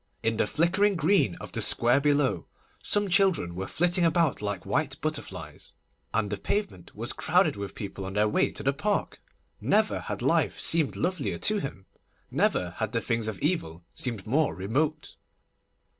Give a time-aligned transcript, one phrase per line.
[0.23, 2.47] In the flickering green of the square below
[2.81, 5.73] some children were flitting about like white butterflies,
[6.11, 9.19] and the pavement was crowded with people on their way to the Park.
[9.61, 11.85] Never had life seemed lovelier to him,
[12.31, 15.17] never had the things of evil seemed more remote.